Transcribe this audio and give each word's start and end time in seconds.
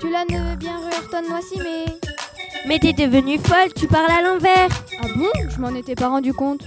Tu 0.00 0.10
la 0.10 0.24
ne 0.24 0.56
bien 0.56 0.78
rue 0.78 1.28
Noisy, 1.28 1.58
mais... 1.58 1.84
Mais 2.66 2.78
t'es 2.78 2.92
devenue 2.92 3.38
folle, 3.38 3.72
tu 3.74 3.86
parles 3.86 4.10
à 4.10 4.22
l'envers. 4.22 4.68
Ah 5.02 5.06
bon? 5.16 5.30
Je 5.48 5.58
m'en 5.58 5.74
étais 5.74 5.94
pas 5.94 6.08
rendu 6.08 6.32
compte. 6.32 6.62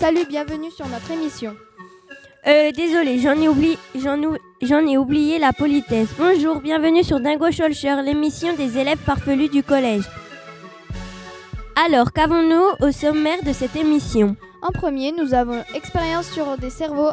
Salut, 0.00 0.24
bienvenue 0.26 0.70
sur 0.70 0.88
notre 0.88 1.10
émission. 1.10 1.54
Euh, 2.46 2.72
désolé, 2.72 3.18
j'en 3.18 3.38
ai, 3.38 3.48
oublié, 3.48 3.76
j'en, 3.94 4.86
ai 4.86 4.96
oublié 4.96 5.38
la 5.38 5.52
politesse. 5.52 6.08
Bonjour, 6.16 6.62
bienvenue 6.62 7.04
sur 7.04 7.20
Dingo 7.20 7.50
Scholcher, 7.50 7.96
l'émission 8.02 8.56
des 8.56 8.78
élèves 8.78 8.96
farfelus 8.96 9.50
du 9.50 9.62
collège. 9.62 10.04
Alors, 11.84 12.12
qu'avons-nous 12.14 12.64
au 12.80 12.92
sommaire 12.92 13.42
de 13.44 13.52
cette 13.52 13.76
émission 13.76 14.36
En 14.62 14.72
premier, 14.72 15.12
nous 15.12 15.34
avons 15.34 15.62
expérience 15.74 16.30
sur 16.30 16.56
des 16.56 16.70
cerveaux 16.70 17.10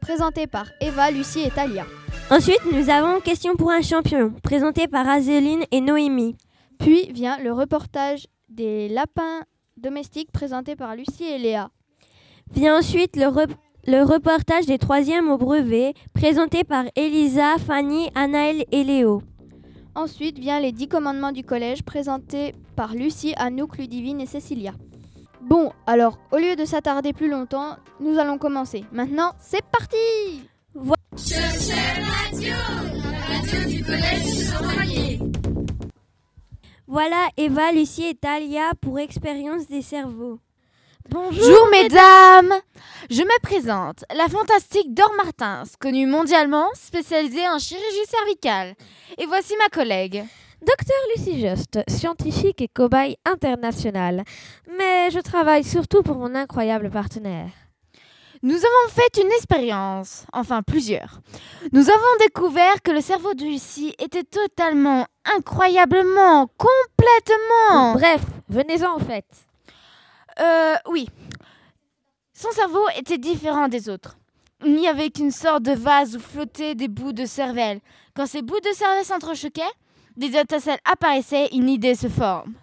présentés 0.00 0.48
par 0.48 0.66
Eva, 0.80 1.12
Lucie 1.12 1.42
et 1.42 1.50
Talia. 1.50 1.86
Ensuite, 2.32 2.64
nous 2.72 2.90
avons 2.90 3.20
Question 3.20 3.54
pour 3.54 3.70
un 3.70 3.82
champion, 3.82 4.34
présenté 4.42 4.88
par 4.88 5.08
Azéline 5.08 5.62
et 5.70 5.80
Noémie. 5.80 6.36
Puis 6.80 7.12
vient 7.12 7.38
le 7.38 7.52
reportage 7.52 8.26
des 8.48 8.88
lapins 8.88 9.42
domestiques, 9.76 10.32
présenté 10.32 10.74
par 10.74 10.96
Lucie 10.96 11.26
et 11.26 11.38
Léa. 11.38 11.70
Vient 12.54 12.78
ensuite 12.78 13.16
le, 13.16 13.26
le 13.86 14.02
reportage 14.04 14.66
des 14.66 14.78
troisièmes 14.78 15.28
au 15.28 15.38
brevet, 15.38 15.94
présenté 16.12 16.64
par 16.64 16.84
Elisa, 16.96 17.56
Fanny, 17.58 18.10
Anaël 18.14 18.64
et 18.70 18.84
Léo. 18.84 19.22
Ensuite 19.94 20.38
vient 20.38 20.60
les 20.60 20.72
dix 20.72 20.88
commandements 20.88 21.32
du 21.32 21.44
collège, 21.44 21.82
présentés 21.82 22.54
par 22.76 22.94
Lucie, 22.94 23.34
Anouk, 23.36 23.78
Ludivine 23.78 24.20
et 24.20 24.26
Cécilia. 24.26 24.72
Bon, 25.42 25.72
alors, 25.86 26.18
au 26.32 26.38
lieu 26.38 26.56
de 26.56 26.64
s'attarder 26.64 27.12
plus 27.12 27.28
longtemps, 27.28 27.76
nous 28.00 28.18
allons 28.18 28.38
commencer. 28.38 28.84
Maintenant, 28.92 29.32
c'est 29.38 29.64
parti 29.64 30.48
voilà. 30.74 30.96
Voilà 36.86 37.28
Eva, 37.36 37.72
Lucie 37.72 38.06
et 38.06 38.14
Talia 38.14 38.72
pour 38.80 38.98
Expérience 38.98 39.68
des 39.68 39.82
cerveaux. 39.82 40.40
Bonjour 41.10 41.68
mesdames 41.70 42.54
Je 43.10 43.20
me 43.22 43.40
présente, 43.42 44.04
la 44.16 44.26
fantastique 44.26 44.94
Dor 44.94 45.12
Martins, 45.18 45.64
connue 45.78 46.06
mondialement, 46.06 46.68
spécialisée 46.72 47.46
en 47.46 47.58
chirurgie 47.58 48.06
cervicale. 48.08 48.74
Et 49.18 49.26
voici 49.26 49.54
ma 49.58 49.68
collègue. 49.68 50.24
Docteur 50.66 50.96
Lucie 51.14 51.38
Just, 51.38 51.78
scientifique 51.88 52.62
et 52.62 52.68
cobaye 52.68 53.18
internationale. 53.26 54.24
Mais 54.78 55.10
je 55.10 55.20
travaille 55.20 55.62
surtout 55.62 56.02
pour 56.02 56.16
mon 56.16 56.34
incroyable 56.34 56.90
partenaire. 56.90 57.50
Nous 58.42 58.56
avons 58.56 58.88
fait 58.88 59.20
une 59.22 59.32
expérience, 59.32 60.24
enfin 60.32 60.62
plusieurs. 60.62 61.20
Nous 61.72 61.90
avons 61.90 62.16
découvert 62.20 62.80
que 62.82 62.92
le 62.92 63.02
cerveau 63.02 63.34
de 63.34 63.44
Lucie 63.44 63.94
était 63.98 64.24
totalement, 64.24 65.06
incroyablement, 65.36 66.48
complètement... 66.56 67.92
Bref, 67.92 68.22
venez-en 68.48 68.94
en 68.94 69.00
fait. 69.00 69.26
Euh, 70.40 70.74
oui. 70.90 71.08
Son 72.32 72.50
cerveau 72.50 72.84
était 72.98 73.18
différent 73.18 73.68
des 73.68 73.88
autres. 73.88 74.16
Il 74.64 74.74
n'y 74.76 74.88
avait 74.88 75.10
qu'une 75.10 75.30
sorte 75.30 75.62
de 75.62 75.72
vase 75.72 76.16
où 76.16 76.20
flottaient 76.20 76.74
des 76.74 76.88
bouts 76.88 77.12
de 77.12 77.26
cervelle. 77.26 77.80
Quand 78.14 78.26
ces 78.26 78.42
bouts 78.42 78.60
de 78.60 78.72
cervelle 78.72 79.04
s'entrechoquaient, 79.04 79.62
des 80.16 80.36
étincelles 80.36 80.78
apparaissaient, 80.84 81.48
une 81.52 81.68
idée 81.68 81.94
se 81.94 82.08
forme. 82.08 82.54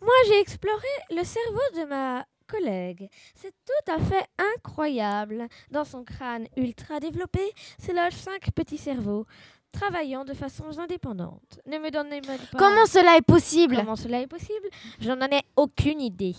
Moi, 0.00 0.14
j'ai 0.26 0.38
exploré 0.40 0.86
le 1.10 1.24
cerveau 1.24 1.80
de 1.80 1.84
ma 1.86 2.24
collègue. 2.46 3.08
C'est 3.34 3.54
tout 3.64 3.92
à 3.92 3.98
fait 3.98 4.26
incroyable. 4.56 5.48
Dans 5.70 5.84
son 5.84 6.04
crâne 6.04 6.46
ultra 6.56 7.00
développé 7.00 7.40
se 7.84 7.92
logent 7.92 8.14
cinq 8.20 8.50
petits 8.54 8.78
cerveaux 8.78 9.26
travaillant 9.72 10.24
de 10.24 10.34
façon 10.34 10.78
indépendante. 10.78 11.58
Ne 11.66 11.78
me 11.78 11.90
donnez 11.90 12.20
pas. 12.20 12.36
Comment 12.56 12.86
cela 12.86 13.16
est 13.16 13.26
possible? 13.26 13.76
Comment 13.76 13.96
cela 13.96 14.20
est 14.20 14.26
possible? 14.26 14.68
Je 15.00 15.10
n'en 15.10 15.26
ai 15.26 15.42
aucune 15.56 16.00
idée. 16.00 16.36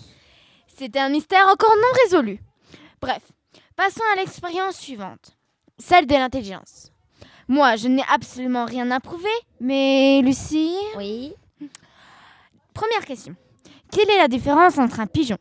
C'était 0.78 1.00
un 1.00 1.10
mystère 1.10 1.48
encore 1.48 1.74
non 1.78 2.00
résolu. 2.04 2.40
Bref, 3.02 3.22
passons 3.78 4.04
à 4.12 4.18
l'expérience 4.18 4.76
suivante, 4.76 5.38
celle 5.78 6.06
de 6.06 6.14
l'intelligence. 6.14 6.92
Moi, 7.48 7.78
je 7.78 7.88
n'ai 7.88 8.04
absolument 8.14 8.66
rien 8.66 8.92
à 8.92 9.00
prouver, 9.00 9.30
mais 9.62 10.22
Lucie 10.22 10.76
Oui. 10.98 11.34
Première 12.74 13.06
question. 13.06 13.36
Quelle 13.90 14.10
est 14.10 14.18
la 14.18 14.28
différence 14.28 14.78
entre 14.78 15.00
un 15.00 15.08
pigeon? 15.08 15.38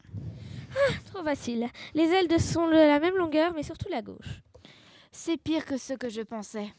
Ah, 0.77 0.93
trop 1.13 1.25
facile. 1.25 1.69
Les 1.95 2.05
ailes 2.05 2.41
sont 2.41 2.69
de 2.69 2.73
la 2.73 3.01
même 3.01 3.17
longueur, 3.17 3.53
mais 3.55 3.65
surtout 3.65 3.89
la 3.91 4.03
gauche. 4.03 4.43
C'est 5.11 5.37
pire 5.37 5.65
que 5.65 5.79
ce 5.79 5.95
que 5.95 6.09
je 6.09 6.23
pensais. 6.23 6.73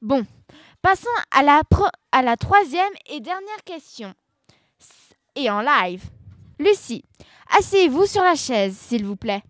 Bon, 0.00 0.24
passons 0.80 1.08
à 1.30 1.42
la, 1.42 1.60
à 2.12 2.22
la 2.22 2.36
troisième 2.36 2.92
et 3.10 3.20
dernière 3.20 3.64
question. 3.64 4.14
Et 5.34 5.50
en 5.50 5.60
live. 5.60 6.04
Lucie, 6.58 7.04
asseyez-vous 7.56 8.06
sur 8.06 8.22
la 8.22 8.34
chaise, 8.34 8.76
s'il 8.76 9.04
vous 9.04 9.16
plaît. 9.16 9.42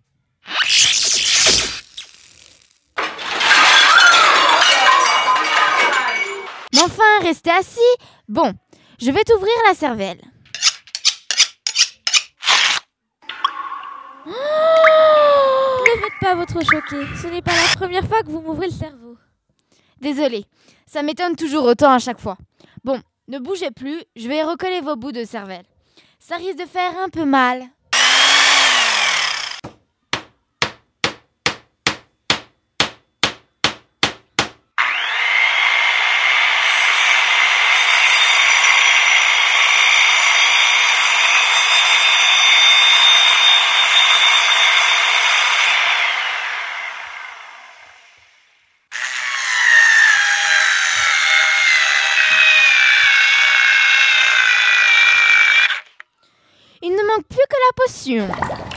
Mais 6.73 6.81
enfin, 6.81 7.19
restez 7.21 7.51
assis. 7.51 7.79
Bon, 8.27 8.53
je 9.01 9.09
vais 9.11 9.23
t'ouvrir 9.23 9.53
la 9.67 9.73
cervelle. 9.73 10.21
ne 15.95 16.01
faites 16.01 16.19
pas 16.21 16.35
votre 16.35 16.61
choqué. 16.63 17.05
Ce 17.21 17.27
n'est 17.27 17.41
pas 17.41 17.55
la 17.55 17.75
première 17.75 18.05
fois 18.05 18.21
que 18.21 18.29
vous 18.29 18.41
m'ouvrez 18.41 18.67
le 18.67 18.73
cerveau. 18.73 19.17
Désolée, 19.99 20.45
ça 20.85 21.01
m'étonne 21.01 21.35
toujours 21.35 21.65
autant 21.65 21.91
à 21.91 21.99
chaque 21.99 22.19
fois. 22.19 22.37
Bon, 22.83 23.01
ne 23.27 23.39
bougez 23.39 23.71
plus, 23.71 24.03
je 24.15 24.27
vais 24.27 24.43
recoller 24.43 24.81
vos 24.81 24.95
bouts 24.95 25.11
de 25.11 25.23
cervelle. 25.23 25.65
Ça 26.19 26.35
risque 26.35 26.59
de 26.59 26.65
faire 26.65 26.97
un 26.99 27.09
peu 27.09 27.25
mal. 27.25 27.69
assume. 58.17 58.68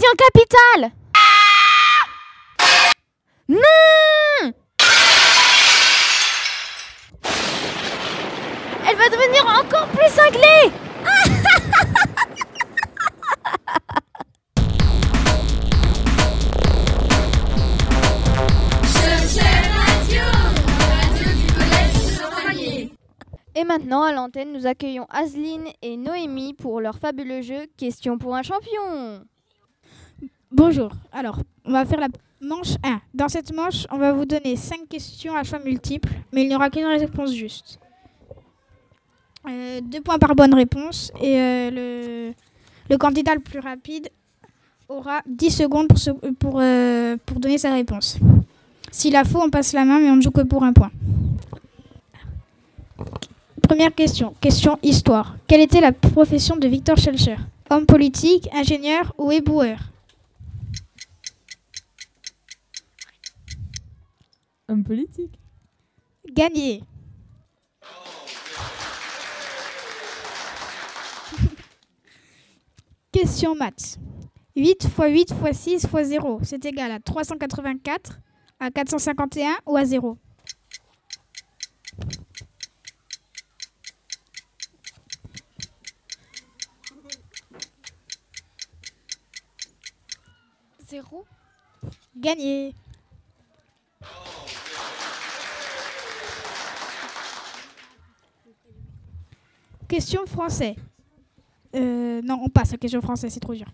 Un 0.00 0.06
ingrédient 0.06 0.14
capital. 0.16 0.92
Non. 3.48 4.52
Elle 8.88 8.96
va 8.96 9.08
devenir 9.08 9.46
encore 9.46 9.86
plus 9.88 10.10
cinglée. 10.10 10.72
Et 23.56 23.64
maintenant, 23.64 24.02
à 24.04 24.12
l'antenne, 24.12 24.52
nous 24.52 24.66
accueillons 24.66 25.06
Aseline 25.10 25.68
et 25.82 25.96
Noémie 25.96 26.54
pour 26.54 26.80
leur 26.80 26.96
fabuleux 26.96 27.42
jeu 27.42 27.66
Question 27.76 28.16
pour 28.16 28.34
un 28.34 28.42
champion. 28.42 29.26
Bonjour. 30.52 30.90
Alors, 31.12 31.38
on 31.64 31.70
va 31.70 31.84
faire 31.84 32.00
la 32.00 32.08
manche 32.40 32.74
1. 32.82 33.00
Dans 33.14 33.28
cette 33.28 33.54
manche, 33.54 33.86
on 33.92 33.98
va 33.98 34.12
vous 34.12 34.24
donner 34.24 34.56
5 34.56 34.88
questions 34.88 35.36
à 35.36 35.44
choix 35.44 35.60
multiples, 35.60 36.12
mais 36.32 36.42
il 36.42 36.48
n'y 36.48 36.56
aura 36.56 36.70
qu'une 36.70 36.86
réponse 36.86 37.32
juste. 37.32 37.78
Euh, 39.48 39.80
deux 39.80 40.00
points 40.00 40.18
par 40.18 40.34
bonne 40.34 40.52
réponse 40.52 41.12
et 41.20 41.38
euh, 41.38 42.32
le, 42.88 42.96
candidat 42.98 43.34
le 43.34 43.40
plus 43.40 43.60
rapide 43.60 44.08
aura 44.88 45.22
10 45.26 45.50
secondes 45.50 45.86
pour, 46.40 46.58
euh, 46.60 47.16
pour 47.24 47.38
donner 47.38 47.56
sa 47.56 47.72
réponse. 47.72 48.18
S'il 48.90 49.14
a 49.14 49.22
faux, 49.22 49.40
on 49.42 49.50
passe 49.50 49.72
la 49.72 49.84
main, 49.84 50.00
mais 50.00 50.10
on 50.10 50.16
ne 50.16 50.20
joue 50.20 50.32
que 50.32 50.42
pour 50.42 50.64
un 50.64 50.72
point. 50.72 50.90
Première 53.62 53.94
question. 53.94 54.34
Question 54.40 54.80
histoire. 54.82 55.36
Quelle 55.46 55.60
était 55.60 55.80
la 55.80 55.92
profession 55.92 56.56
de 56.56 56.66
Victor 56.66 56.96
Schellcher 56.96 57.36
Homme 57.70 57.86
politique, 57.86 58.48
ingénieur 58.52 59.14
ou 59.16 59.30
éboueur? 59.30 59.89
Homme 64.70 64.84
politique. 64.84 65.38
Gagné. 66.32 66.84
Question 73.12 73.56
maths. 73.56 73.98
8 74.54 74.84
x 74.84 74.96
8 74.96 75.34
x 75.44 75.58
6 75.58 75.82
x 75.82 75.88
0, 76.04 76.38
c'est 76.44 76.64
égal 76.64 76.92
à 76.92 77.00
384, 77.00 78.20
à 78.60 78.70
451 78.70 79.56
ou 79.66 79.76
à 79.76 79.84
0 79.84 80.16
Zéro. 90.88 91.26
Gagné. 92.16 92.76
Question 99.90 100.24
français. 100.24 100.76
Euh, 101.74 102.22
non, 102.22 102.38
on 102.44 102.48
passe 102.48 102.72
à 102.72 102.76
question 102.76 103.00
français, 103.00 103.28
c'est 103.28 103.40
trop 103.40 103.54
dur. 103.54 103.66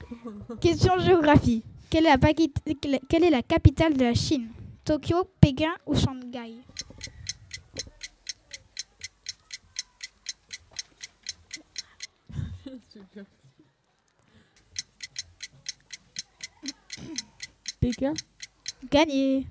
Question 0.62 0.98
géographie. 0.98 1.62
Quelle 1.90 2.06
est, 2.06 2.16
la 2.16 2.98
quelle 3.06 3.24
est 3.24 3.28
la 3.28 3.42
capitale 3.42 3.94
de 3.94 4.04
la 4.04 4.14
Chine? 4.14 4.48
Tokyo, 4.82 5.24
Pékin 5.38 5.74
ou 5.86 5.94
Shanghai? 5.94 6.54
Pékin? 17.78 18.14
Gagné. 18.90 19.46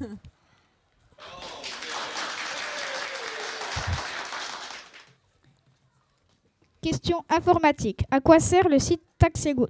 Question 6.82 7.24
informatique. 7.28 8.04
À 8.10 8.20
quoi 8.20 8.40
sert 8.40 8.68
le 8.68 8.78
site 8.78 9.02
Taxego 9.16 9.68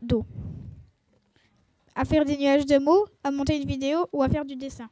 À 1.95 2.05
faire 2.07 2.25
des 2.25 2.37
nuages 2.39 2.65
de 2.67 2.79
mots, 2.79 3.05
à 3.23 3.31
monter 3.31 3.57
une 3.61 3.69
vidéo 3.69 4.07
ou 4.13 4.23
à 4.23 4.29
faire 4.29 4.45
du 4.47 4.57
dessin? 4.57 4.89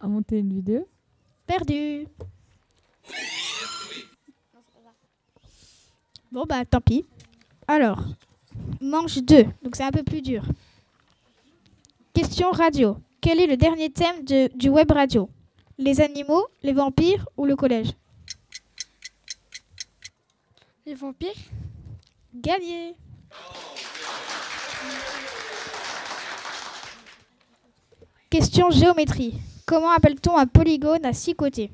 À 0.00 0.06
monter 0.08 0.38
une 0.38 0.52
vidéo? 0.52 0.86
Perdu. 1.46 2.06
Bon 6.32 6.44
bah 6.48 6.64
tant 6.64 6.80
pis. 6.80 7.04
Alors, 7.68 8.02
manche 8.80 9.18
2, 9.18 9.44
donc 9.62 9.76
c'est 9.76 9.84
un 9.84 9.92
peu 9.92 10.02
plus 10.02 10.20
dur. 10.20 10.44
Question 12.12 12.50
radio. 12.50 12.96
Quel 13.20 13.40
est 13.40 13.46
le 13.46 13.56
dernier 13.56 13.90
thème 13.90 14.24
de- 14.24 14.50
du 14.56 14.68
web 14.68 14.90
radio? 14.90 15.28
Les 15.76 16.00
animaux, 16.00 16.46
les 16.62 16.72
vampires 16.72 17.28
ou 17.36 17.46
le 17.46 17.56
collège? 17.56 17.90
Les 20.86 20.94
vampires 20.94 21.34
Gagné. 22.32 22.94
Question 28.30 28.70
géométrie. 28.70 29.34
Comment 29.66 29.90
appelle-t-on 29.90 30.36
un 30.36 30.46
polygone 30.46 31.04
à 31.04 31.12
six 31.12 31.34
côtés? 31.34 31.70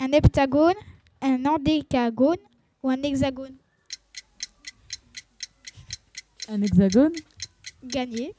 Un 0.00 0.12
heptagone, 0.12 0.74
un 1.20 1.44
endécagone 1.44 2.36
ou 2.82 2.90
un 2.90 3.02
hexagone? 3.02 3.56
Un 6.48 6.62
hexagone. 6.62 7.12
Gagné. 7.84 8.34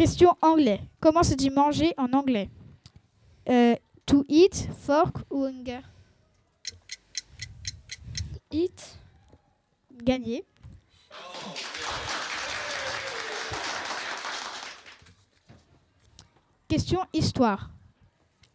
Question 0.00 0.34
anglais. 0.40 0.80
Comment 0.98 1.22
se 1.22 1.34
dit 1.34 1.50
manger 1.50 1.92
en 1.98 2.14
anglais? 2.14 2.48
Euh, 3.50 3.76
To 4.06 4.24
eat, 4.30 4.70
fork 4.78 5.18
ou 5.30 5.44
hunger? 5.44 5.80
Hit. 8.50 8.98
Gagné. 10.02 10.42
Question 16.66 17.00
histoire. 17.12 17.70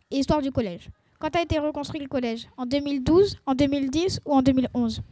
Histoire 0.09 0.41
du 0.41 0.51
collège. 0.51 0.89
Quand 1.19 1.35
a 1.35 1.43
été 1.43 1.59
reconstruit 1.59 2.01
le 2.01 2.07
collège? 2.07 2.47
En 2.57 2.65
2012, 2.65 3.37
en 3.45 3.53
2010 3.53 4.19
ou 4.25 4.33
en 4.33 4.41
2011 4.41 5.03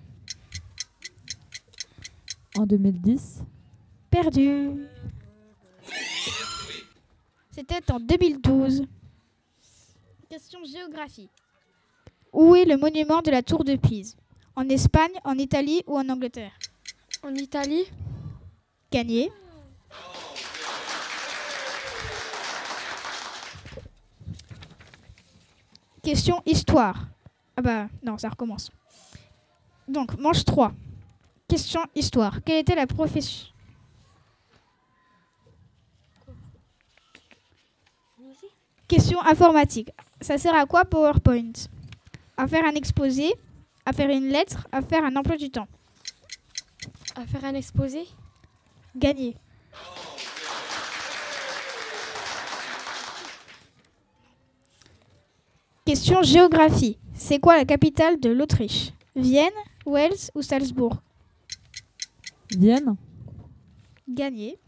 En 2.58 2.66
2010. 2.66 3.44
Perdu. 4.10 4.88
C'était 7.54 7.92
en 7.92 8.00
2012. 8.00 8.88
Question 10.28 10.60
géographie. 10.66 11.30
Où 12.32 12.56
est 12.56 12.66
le 12.66 12.78
monument 12.78 13.22
de 13.22 13.30
la 13.30 13.44
tour 13.44 13.64
de 13.64 13.76
Pise? 13.76 14.18
En 14.56 14.68
Espagne, 14.70 15.12
en 15.24 15.38
Italie 15.38 15.84
ou 15.86 15.96
en 15.96 16.10
Angleterre? 16.10 16.58
En 17.22 17.36
Italie 17.36 17.84
Gagné. 18.92 19.32
Question 26.02 26.42
histoire. 26.48 27.06
Ah 27.56 27.62
bah 27.62 27.88
non, 28.02 28.18
ça 28.18 28.30
recommence. 28.30 28.72
Donc, 29.88 30.18
manche 30.18 30.44
3. 30.44 30.74
Question 31.48 31.82
histoire. 31.94 32.44
Quelle 32.44 32.62
était 32.62 32.74
la 32.74 32.88
profession 32.88 33.53
Question 38.94 39.24
informatique. 39.24 39.90
Ça 40.22 40.38
sert 40.38 40.54
à 40.54 40.68
quoi 40.68 40.86
PowerPoint? 40.86 41.54
À 42.38 42.48
faire 42.48 42.64
un 42.64 42.76
exposé, 42.76 43.34
à 43.88 43.92
faire 43.92 44.12
une 44.12 44.28
lettre, 44.28 44.68
à 44.72 44.84
faire 44.84 45.04
un 45.04 45.16
emploi 45.16 45.36
du 45.36 45.50
temps. 45.50 45.68
À 47.16 47.26
faire 47.26 47.44
un 47.44 47.56
exposé? 47.56 48.06
Gagné. 48.96 49.36
Question 55.86 56.22
géographie. 56.22 57.00
C'est 57.16 57.40
quoi 57.40 57.58
la 57.58 57.66
capitale 57.66 58.20
de 58.20 58.30
l'Autriche? 58.30 58.92
Vienne, 59.16 59.50
Wells 59.88 60.30
ou 60.36 60.44
Salzbourg? 60.44 60.98
Vienne. 62.52 62.96
Gagné. 64.08 64.60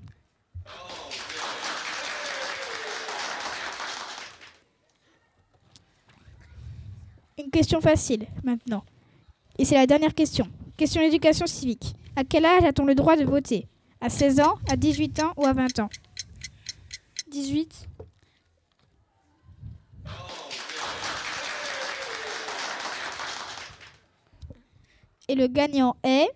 Une 7.38 7.52
question 7.52 7.82
facile 7.82 8.28
maintenant. 8.46 8.86
Et 9.58 9.66
c'est 9.66 9.76
la 9.76 9.86
dernière 9.86 10.14
question. 10.14 10.48
Question 10.78 11.02
d'éducation 11.02 11.46
civique. 11.46 11.94
À 12.16 12.24
quel 12.24 12.46
âge 12.46 12.64
a-t-on 12.64 12.86
le 12.86 12.96
droit 12.96 13.18
de 13.18 13.26
voter? 13.26 13.68
À 14.00 14.10
16 14.10 14.40
ans, 14.40 14.56
à 14.70 14.78
18 14.78 15.22
ans 15.22 15.34
ou 15.36 15.46
à 15.46 15.52
20 15.52 15.80
ans? 15.80 15.90
18 17.30 17.90
Et 25.28 25.36
le 25.36 25.48
gagnant 25.48 25.98
est? 26.04 26.30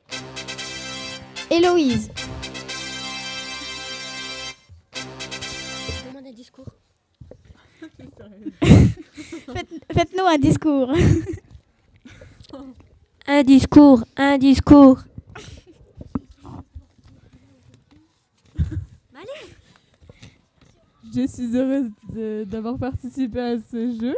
Héloïse. 1.50 2.12
Demande 6.08 6.27
un 6.27 6.34
discours. 6.34 6.65
Faites- 9.53 9.84
Faites-nous 9.94 10.25
un 10.25 10.38
discours. 10.38 10.91
Un 13.27 13.44
discours, 13.44 14.03
un 14.18 14.39
discours. 14.39 15.03
Je 21.13 21.27
suis 21.27 21.56
heureuse 21.56 21.89
d'avoir 22.48 22.77
participé 22.77 23.39
à 23.39 23.58
ce 23.60 23.91
jeu. 24.00 24.15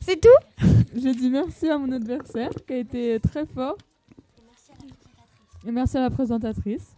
C'est 0.00 0.20
tout? 0.20 0.66
Je 0.94 1.10
dis 1.14 1.28
merci 1.30 1.68
à 1.68 1.76
mon 1.78 1.90
adversaire 1.92 2.50
qui 2.66 2.72
a 2.72 2.78
été 2.78 3.20
très 3.20 3.44
fort. 3.44 3.76
Et 5.66 5.70
merci 5.72 5.96
à 5.98 6.02
la 6.02 6.10
présentatrice. 6.10 6.94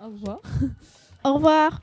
Au 0.00 0.06
revoir. 0.06 0.40
Au 1.24 1.34
revoir. 1.34 1.80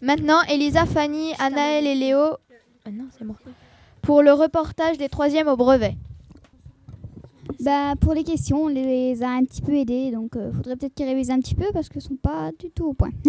Maintenant, 0.00 0.40
Elisa, 0.48 0.86
Fanny, 0.86 1.34
Anaël 1.38 1.86
et 1.86 1.94
Léo. 1.94 2.36
Ah 2.84 2.90
non, 2.92 3.06
c'est 3.16 3.24
moi. 3.24 3.36
Pour 4.02 4.22
le 4.22 4.32
reportage 4.32 4.96
des 4.96 5.08
troisièmes 5.08 5.48
au 5.48 5.56
brevet. 5.56 5.96
Bah, 7.60 7.94
pour 8.00 8.14
les 8.14 8.22
questions, 8.22 8.64
on 8.64 8.68
les 8.68 9.22
a 9.22 9.28
un 9.28 9.44
petit 9.44 9.60
peu 9.60 9.74
aidés, 9.74 10.12
donc 10.12 10.30
il 10.36 10.52
faudrait 10.54 10.76
peut-être 10.76 10.94
qu'ils 10.94 11.06
révisent 11.06 11.30
un 11.30 11.40
petit 11.40 11.56
peu 11.56 11.66
parce 11.72 11.88
qu'ils 11.88 12.00
sont 12.02 12.16
pas 12.16 12.50
du 12.58 12.70
tout 12.70 12.86
au 12.86 12.94
point. 12.94 13.10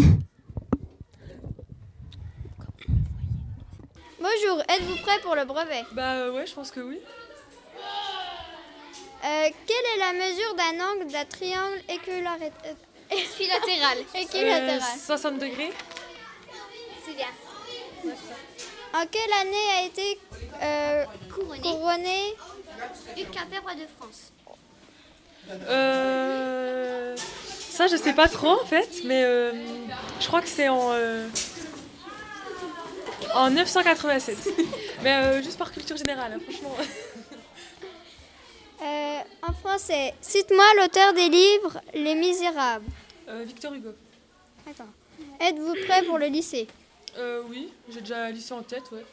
Bonjour, 4.19 4.61
êtes-vous 4.69 4.97
prêts 4.97 5.19
pour 5.23 5.33
le 5.35 5.45
brevet? 5.45 5.83
Bah 5.93 6.13
euh, 6.15 6.33
ouais, 6.33 6.45
je 6.45 6.53
pense 6.53 6.69
que 6.71 6.81
oui. 6.81 6.99
Euh, 9.25 9.49
Quelle 9.65 9.85
est 9.95 9.99
la 9.99 10.13
mesure 10.13 10.55
d'un 10.55 10.79
angle 10.85 11.11
d'un 11.11 11.25
triangle 11.25 11.81
équilatéral 11.89 12.51
Équilatéral? 14.15 14.79
Euh, 14.79 14.97
60 15.05 15.39
degrés. 15.39 15.71
En 18.93 19.05
quelle 19.05 19.33
année 19.41 19.69
a 19.77 19.85
été 19.85 20.19
euh, 20.63 21.05
couronné 21.61 22.35
Hugues 23.17 23.29
Capet, 23.31 23.57
roi 23.59 23.73
de 23.75 23.85
France. 23.97 24.31
Euh, 25.51 27.15
ça, 27.17 27.87
je 27.87 27.95
sais 27.95 28.13
pas 28.13 28.27
trop 28.27 28.61
en 28.61 28.65
fait, 28.65 29.01
mais 29.05 29.23
euh, 29.23 29.51
je 30.19 30.27
crois 30.27 30.41
que 30.41 30.47
c'est 30.47 30.69
en, 30.69 30.91
euh, 30.91 31.27
en 33.35 33.49
987. 33.51 34.37
mais 35.03 35.13
euh, 35.13 35.41
juste 35.43 35.57
par 35.57 35.71
culture 35.71 35.97
générale, 35.97 36.33
hein, 36.35 36.39
franchement. 36.43 36.75
Euh, 38.81 39.19
En 39.47 39.53
français, 39.53 40.13
cite-moi 40.21 40.63
l'auteur 40.77 41.13
des 41.13 41.27
livres 41.29 41.81
Les 41.93 42.15
Misérables. 42.15 42.85
Euh, 43.27 43.43
Victor 43.45 43.73
Hugo. 43.73 43.89
D'accord. 44.65 44.85
Êtes-vous 45.41 45.73
prêt 45.85 46.01
pour 46.03 46.17
le 46.17 46.27
lycée? 46.27 46.67
Euh, 47.17 47.43
oui, 47.47 47.71
j'ai 47.89 48.01
déjà 48.01 48.29
lu 48.31 48.39
ça 48.39 48.55
en 48.55 48.63
tête, 48.63 48.89
ouais. 48.91 49.05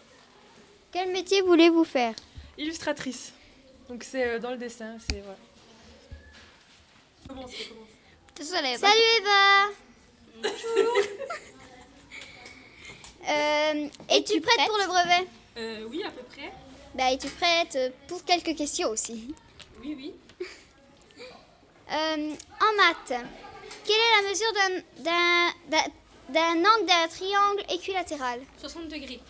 Quel 0.92 1.10
métier 1.12 1.40
voulez-vous 1.42 1.84
faire? 1.84 2.14
Illustratrice. 2.58 3.32
Donc 3.88 4.02
c'est 4.04 4.24
euh, 4.26 4.38
dans 4.38 4.50
le 4.50 4.56
dessin, 4.56 4.96
c'est 5.08 5.20
voilà. 5.20 5.38
Commence, 7.28 7.52
commence. 7.68 8.78
Salut 8.78 9.02
Eva 9.18 9.68
Euh, 13.28 13.88
Es-tu 14.08 14.40
prête 14.40 14.68
pour 14.68 14.78
le 14.78 14.86
brevet? 14.86 15.26
Euh, 15.56 15.84
oui, 15.90 16.04
à 16.04 16.10
peu 16.12 16.22
près. 16.22 16.52
Bah, 16.94 17.10
es-tu 17.12 17.26
prête 17.28 17.76
pour 18.06 18.24
quelques 18.24 18.54
questions 18.56 18.88
aussi? 18.90 19.34
Oui, 19.80 19.94
oui. 19.96 20.14
Euh, 21.90 22.34
En 22.60 22.76
maths, 22.76 23.20
quelle 23.84 23.96
est 23.96 24.22
la 24.22 24.28
mesure 24.28 24.52
d'un- 24.98 25.90
d'un 26.28 26.58
angle 26.58 26.86
d'un 26.86 27.08
triangle 27.08 27.64
équilatéral 27.70 28.40
60 28.58 28.88
degrés. 28.88 29.20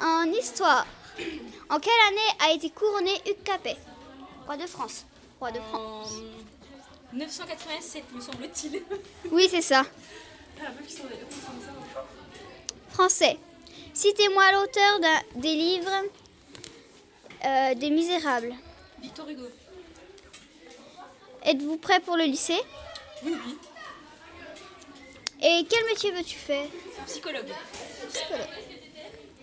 En 0.00 0.24
histoire, 0.32 0.86
en 1.68 1.78
quelle 1.78 1.92
année 2.08 2.48
a 2.48 2.52
été 2.52 2.70
couronné 2.70 3.12
Hugues 3.26 3.42
Capet? 3.44 3.76
Roi 4.46 4.56
de 4.56 4.66
France. 4.66 5.04
Roi 5.38 5.52
de 5.52 5.60
France. 5.60 6.14
987, 7.12 8.04
me 8.12 8.20
semble-t-il. 8.20 8.82
Oui, 9.30 9.48
c'est 9.50 9.60
ça. 9.62 9.84
Ah. 10.60 10.68
Français. 12.90 13.38
Citez-moi 13.92 14.52
l'auteur 14.52 15.00
des 15.36 15.54
livres 15.54 16.04
euh, 17.44 17.74
des 17.74 17.90
Misérables. 17.90 18.54
Victor 19.00 19.28
Hugo. 19.28 19.44
Êtes-vous 21.44 21.78
prêt 21.78 22.00
pour 22.00 22.16
le 22.16 22.24
lycée? 22.24 22.60
Oui, 23.24 23.34
oui. 23.46 23.56
Et 25.42 25.66
quel 25.68 25.84
métier 25.86 26.10
veux-tu 26.10 26.36
faire? 26.36 26.66
Psychologue. 27.06 27.48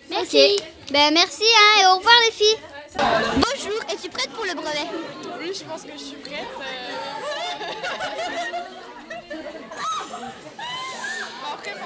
Merci. 0.08 0.60
Ben 0.90 1.12
merci 1.12 1.44
hein, 1.44 1.80
et 1.82 1.86
au 1.86 1.96
revoir 1.96 2.14
les 2.26 2.32
filles. 2.32 2.56
Bonjour, 2.96 3.82
es-tu 3.92 4.08
prête 4.08 4.30
pour 4.30 4.44
le 4.44 4.54
brevet? 4.54 4.86
Oui, 5.40 5.52
je 5.52 5.64
pense 5.64 5.82
que 5.82 5.92
je 5.92 5.98
suis 5.98 6.16
prête. 6.16 6.46
Après, 11.52 11.72
il 11.74 11.78
va 11.78 11.80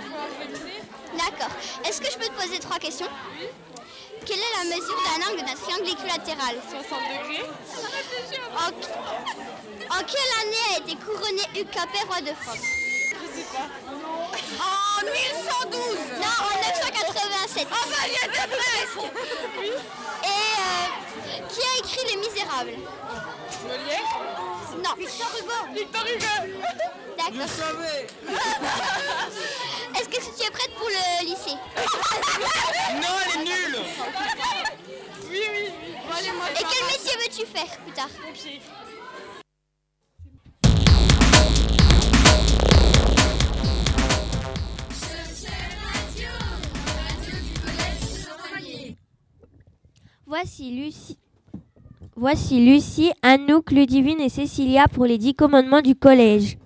falloir 0.00 0.28
réviser. 0.40 0.80
D'accord. 1.12 1.52
Est-ce 1.84 2.00
que 2.00 2.10
je 2.10 2.16
peux 2.18 2.26
te 2.28 2.40
poser 2.40 2.58
trois 2.60 2.78
questions? 2.78 3.08
Quelle 4.24 4.38
est 4.38 4.56
la 4.58 4.64
mesure 4.76 5.02
d'un 5.04 5.20
angle 5.28 5.44
d'un 5.44 5.54
triangle 5.54 5.88
équilatéral? 5.90 6.56
60 6.70 7.00
degrés. 7.02 7.46
en... 8.56 8.68
en 9.94 10.02
quelle 10.04 10.32
année 10.40 10.66
a 10.74 10.78
été 10.78 10.96
couronné 10.96 11.42
Capet, 11.72 12.04
roi 12.08 12.20
de 12.20 12.32
France? 12.34 12.85
En 14.96 15.02
1112 15.04 15.98
Non, 16.20 16.34
en 16.42 16.54
987 16.56 17.68
Ah 17.70 17.74
bah, 17.88 18.02
il 18.06 18.12
y 18.12 18.14
a 18.16 18.18
de 18.28 18.34
presque. 18.52 19.04
Et 20.24 20.28
euh, 20.28 20.30
qui 21.48 21.60
a 21.60 21.72
écrit 21.78 22.04
Les 22.08 22.16
Misérables? 22.16 22.76
Molière. 23.64 24.10
Non, 24.82 24.94
Victor 24.98 25.30
Hugo. 25.38 25.58
Victor 25.74 26.04
Hugo. 26.06 26.34
D'accord. 27.18 27.36
Est-ce 29.96 30.08
que 30.08 30.16
tu 30.16 30.20
es 30.46 30.50
prête 30.50 30.74
pour 30.76 30.88
le 30.88 31.24
lycée? 31.24 31.56
Non, 32.94 33.14
elle 33.24 33.30
est 33.40 33.44
nulle. 33.44 33.76
Oui, 35.28 35.30
oui, 35.30 35.38
oui. 35.52 35.68
Bon, 36.06 36.14
allez, 36.16 36.32
moi, 36.32 36.46
Et 36.52 36.54
quel 36.64 36.84
métier 36.86 37.14
veux-tu 37.18 37.44
faire 37.46 37.70
plus 37.78 37.92
tard? 37.92 38.08
Pompier. 38.24 38.60
Voici 50.28 50.72
Lucie. 50.72 51.18
Voici 52.16 52.58
Lucie, 52.58 53.12
Anouk, 53.22 53.70
Ludivine 53.70 54.20
et 54.20 54.28
Cécilia 54.28 54.88
pour 54.88 55.06
les 55.06 55.18
dix 55.18 55.34
commandements 55.34 55.82
du 55.82 55.94
collège. 55.94 56.58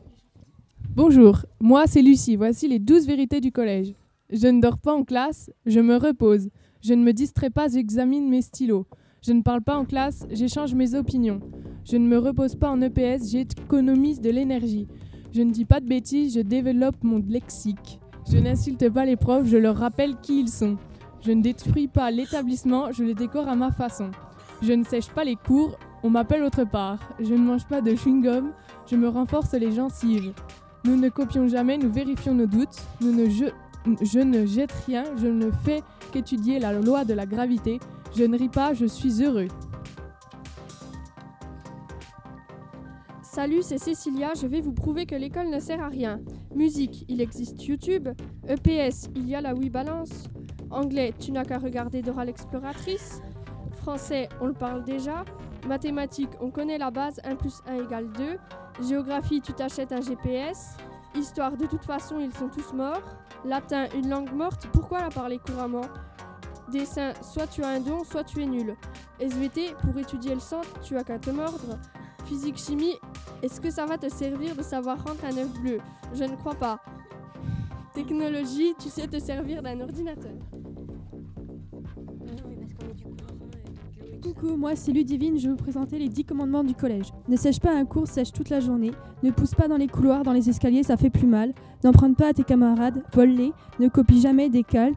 Bonjour, 0.97 1.41
moi 1.61 1.85
c'est 1.87 2.01
Lucie, 2.01 2.37
voici 2.37 2.69
les 2.69 2.79
douze 2.79 3.07
vérités 3.07 3.43
du 3.43 3.53
collège. 3.53 3.93
Je 4.31 4.47
ne 4.47 4.63
dors 4.63 4.79
pas 4.79 4.95
en 4.95 5.05
classe, 5.05 5.51
je 5.67 5.79
me 5.81 5.97
repose. 5.97 6.49
Je 6.83 6.95
ne 6.95 7.05
me 7.05 7.13
distrais 7.13 7.51
pas, 7.51 7.69
j'examine 7.69 8.31
mes 8.31 8.41
stylos. 8.41 8.87
Je 9.21 9.33
ne 9.35 9.43
parle 9.43 9.61
pas 9.61 9.77
en 9.77 9.85
classe, 9.85 10.25
j'échange 10.31 10.75
mes 10.75 10.95
opinions. 10.95 11.41
Je 11.85 11.99
ne 11.99 12.09
me 12.09 12.17
repose 12.17 12.55
pas 12.55 12.71
en 12.71 12.81
EPS, 12.81 13.31
j'économise 13.31 14.23
de 14.23 14.31
l'énergie. 14.31 14.89
Je 15.35 15.43
ne 15.43 15.51
dis 15.51 15.67
pas 15.67 15.81
de 15.81 15.87
bêtises, 15.87 16.33
je 16.35 16.41
développe 16.41 17.05
mon 17.05 17.23
lexique. 17.29 18.01
Je 18.33 18.39
n'insulte 18.39 18.89
pas 18.89 19.05
les 19.05 19.17
profs, 19.17 19.49
je 19.49 19.59
leur 19.59 19.77
rappelle 19.77 20.17
qui 20.23 20.41
ils 20.41 20.49
sont. 20.49 20.79
Je 21.23 21.33
ne 21.33 21.43
détruis 21.43 21.89
pas 21.89 22.11
l'établissement, 22.11 22.93
je 22.93 23.05
le 23.05 23.13
décore 23.15 23.49
à 23.49 23.55
ma 23.55 23.71
façon. 23.71 24.11
Je 24.63 24.73
ne 24.73 24.85
sèche 24.85 25.11
pas 25.11 25.25
les 25.25 25.37
cours, 25.37 25.79
on 26.03 26.11
m'appelle 26.11 26.43
autre 26.43 26.65
part. 26.65 26.99
Je 27.19 27.35
ne 27.35 27.45
mange 27.45 27.67
pas 27.67 27.83
de 27.83 27.93
chewing-gum, 27.93 28.53
je 28.87 28.97
me 28.97 29.09
renforce 29.09 29.53
les 29.53 29.73
gencives. 29.73 30.33
Nous 30.85 30.97
ne 30.97 31.11
copions 31.11 31.47
jamais, 31.47 31.77
nous 31.77 31.93
vérifions 31.93 32.35
nos 32.35 32.47
doutes. 32.47 32.81
Je, 33.03 33.51
je 34.01 34.19
ne 34.19 34.47
jette 34.47 34.73
rien, 34.87 35.05
je 35.19 35.27
ne 35.27 35.51
fais 35.51 35.83
qu'étudier 36.13 36.59
la 36.59 36.73
loi 36.73 37.05
de 37.05 37.13
la 37.13 37.27
gravité. 37.27 37.81
Je 38.17 38.25
ne 38.25 38.39
ris 38.39 38.49
pas, 38.49 38.73
je 38.73 38.87
suis 38.87 39.23
heureux. 39.23 39.49
Salut, 43.23 43.63
c'est 43.63 43.79
Cécilia, 43.79 44.33
je 44.35 44.47
vais 44.47 44.61
vous 44.61 44.73
prouver 44.73 45.07
que 45.07 45.15
l'école 45.15 45.51
ne 45.51 45.61
sert 45.61 45.81
à 45.81 45.89
rien. 45.89 46.21
Musique, 46.55 47.05
il 47.09 47.21
existe 47.21 47.63
YouTube. 47.65 48.09
EPS, 48.49 49.09
il 49.15 49.29
y 49.29 49.35
a 49.35 49.41
la 49.41 49.55
Wii 49.55 49.71
Balance. 49.71 50.25
Anglais, 50.71 51.13
tu 51.19 51.33
n'as 51.33 51.45
qu'à 51.45 51.59
regarder 51.59 52.03
Dora 52.03 52.25
l'exploratrice. 52.25 53.21
Français, 53.83 54.29
on 54.41 54.47
le 54.47 54.53
parle 54.53 54.85
déjà. 54.85 55.25
Mathématiques, 55.67 56.31
on 56.41 56.51
connaît 56.51 56.79
la 56.79 56.91
base, 56.91 57.21
1 57.25 57.37
plus 57.37 57.61
1 57.67 57.85
égale 57.85 58.11
2. 58.13 58.39
Géographie, 58.87 59.41
tu 59.41 59.53
t'achètes 59.53 59.93
un 59.93 60.01
GPS. 60.01 60.77
Histoire, 61.15 61.57
de 61.57 61.67
toute 61.67 61.85
façon, 61.85 62.21
ils 62.21 62.33
sont 62.33 62.49
tous 62.49 62.73
morts. 62.73 63.03
Latin, 63.45 63.87
une 63.97 64.09
langue 64.09 64.33
morte, 64.33 64.69
pourquoi 64.73 65.01
la 65.01 65.09
parler 65.09 65.39
couramment? 65.39 65.87
Dessin, 66.71 67.13
soit 67.21 67.49
tu 67.49 67.65
as 67.65 67.69
un 67.69 67.81
don, 67.81 68.05
soit 68.05 68.23
tu 68.23 68.43
es 68.43 68.47
nul. 68.47 68.77
SVT, 69.19 69.75
pour 69.83 69.99
étudier 69.99 70.35
le 70.35 70.41
sang, 70.41 70.61
tu 70.83 70.97
as 70.97 71.03
qu'à 71.03 71.19
te 71.19 71.31
mordre. 71.31 71.79
Physique, 72.27 72.59
chimie, 72.59 72.95
est-ce 73.43 73.61
que 73.61 73.71
ça 73.71 73.87
va 73.87 73.99
te 73.99 74.09
servir 74.09 74.55
de 74.55 74.63
savoir 74.63 75.03
rendre 75.03 75.25
un 75.25 75.37
œuf 75.37 75.53
bleu? 75.61 75.79
Je 76.15 76.25
ne 76.25 76.37
crois 76.37 76.55
pas. 76.55 76.79
Technologie, 77.93 78.75
tu 78.79 78.89
sais 78.89 79.09
te 79.09 79.19
servir 79.19 79.63
d'un 79.63 79.81
ordinateur. 79.81 80.31
Coucou, 84.41 84.57
moi 84.57 84.73
c'est 84.75 84.93
Ludivine, 84.93 85.39
je 85.39 85.45
vais 85.45 85.51
vous 85.51 85.57
présenter 85.57 85.99
les 85.99 86.09
10 86.09 86.25
commandements 86.25 86.65
du 86.65 86.75
collège. 86.75 87.13
Ne 87.29 87.37
sèche 87.37 87.61
pas 87.61 87.75
un 87.75 87.85
cours, 87.85 88.07
sèche 88.07 88.33
toute 88.33 88.49
la 88.49 88.61
journée. 88.61 88.93
Ne 89.23 89.31
pousse 89.31 89.55
pas 89.55 89.69
dans 89.69 89.77
les 89.77 89.87
couloirs, 89.87 90.23
dans 90.23 90.33
les 90.33 90.49
escaliers, 90.49 90.83
ça 90.83 90.97
fait 90.97 91.11
plus 91.11 91.27
mal. 91.27 91.53
N'emprunte 91.85 92.17
pas 92.17 92.29
à 92.29 92.33
tes 92.33 92.45
camarades, 92.45 93.03
vole-les. 93.13 93.53
Ne 93.79 93.89
copie 93.89 94.21
jamais 94.21 94.49
des 94.49 94.63
calques. 94.63 94.97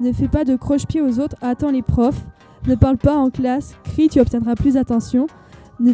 Ne 0.00 0.12
fais 0.12 0.28
pas 0.28 0.44
de 0.44 0.56
croche-pied 0.56 1.02
aux 1.02 1.18
autres, 1.20 1.36
attends 1.40 1.70
les 1.70 1.82
profs. 1.82 2.24
Ne 2.66 2.74
parle 2.74 2.98
pas 2.98 3.16
en 3.16 3.30
classe, 3.30 3.74
crie, 3.84 4.08
tu 4.08 4.20
obtiendras 4.20 4.54
plus 4.54 4.74
d'attention. 4.74 5.26
Ne, 5.80 5.92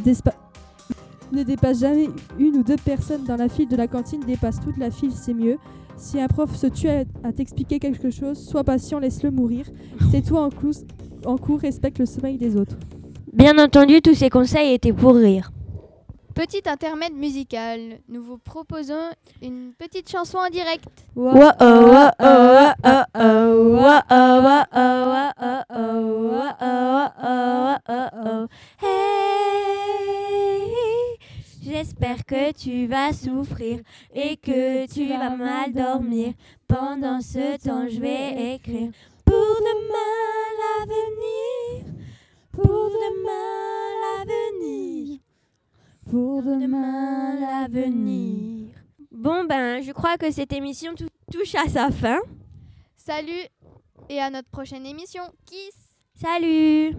dépasse 1.43 1.81
jamais 1.81 2.09
une 2.39 2.57
ou 2.57 2.63
deux 2.63 2.77
personnes 2.77 3.25
dans 3.25 3.37
la 3.37 3.49
file 3.49 3.69
de 3.69 3.77
la 3.77 3.89
cantine, 3.89 4.21
dépasse 4.27 4.61
toute 4.61 4.77
la 4.77 4.91
file, 4.91 5.13
c'est 5.13 5.35
mieux. 5.35 5.57
Si 5.97 6.21
un 6.21 6.27
prof 6.27 6.55
se 6.55 6.67
tue 6.67 6.89
à, 6.89 7.05
à 7.23 7.33
t'expliquer 7.33 7.79
quelque 7.79 8.11
chose, 8.11 8.39
sois 8.39 8.65
patient, 8.65 8.99
laisse-le 8.99 9.31
mourir. 9.31 9.67
Tais-toi 10.11 10.43
en, 10.43 10.49
clous- 10.49 10.85
en 11.27 11.37
cours, 11.37 11.61
respecte 11.61 11.99
le 11.99 12.07
sommeil 12.07 12.37
des 12.39 12.57
autres. 12.57 12.77
Bien 13.33 13.59
entendu, 13.59 14.01
tous 14.01 14.15
ces 14.15 14.31
conseils 14.31 14.75
étaient 14.75 14.93
pour 14.93 15.15
rire. 15.17 15.51
Petit 16.35 16.63
intermède 16.67 17.15
musical. 17.15 18.01
Nous 18.09 18.23
vous 18.23 18.39
proposons 18.39 19.11
une 19.41 19.73
petite 19.79 20.11
chanson 20.11 20.39
en 20.39 20.51
direct. 20.51 20.85
Oh, 21.15 21.31
oh, 21.33 21.51
oh, 21.61 22.11
oh, 22.19 22.21
oh, 22.21 23.05
oh, 23.15 24.01
oh, 24.11 24.63
oh, 24.71 25.35
oh, 26.61 26.97
oh, 27.21 27.77
oh, 27.89 28.09
oh. 28.27 28.47
Hey, 28.83 29.95
J'espère 31.65 32.27
que 32.27 32.53
tu 32.53 32.87
vas 32.87 33.13
souffrir 33.13 33.81
et 34.15 34.37
que 34.37 34.87
tu 34.93 35.09
vas 35.09 35.31
mal 35.31 35.73
dormir. 35.73 36.35
Pendant 36.69 37.21
ce 37.21 37.57
temps, 37.65 37.87
je 37.89 38.01
vais 38.01 38.55
écrire 38.55 38.91
pour 39.25 39.35
demain 39.35 40.44
l'avenir. 40.79 41.93
Pour 42.53 42.91
demain 42.91 44.27
l'avenir. 44.27 45.19
Pour 46.11 46.43
demain 46.43 47.35
l'avenir. 47.41 48.69
Bon 49.11 49.45
ben, 49.45 49.83
je 49.83 49.93
crois 49.93 50.17
que 50.17 50.31
cette 50.31 50.53
émission 50.53 50.95
tou- 50.95 51.09
touche 51.33 51.55
à 51.55 51.69
sa 51.69 51.91
fin. 51.91 52.19
Salut 52.97 53.45
et 54.09 54.21
à 54.21 54.31
notre 54.31 54.49
prochaine 54.51 54.87
émission. 54.87 55.23
Kiss 55.47 55.75
Salut 56.15 56.95